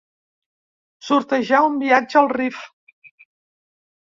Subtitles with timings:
[1.09, 2.63] Sortejar un viatge al Rif.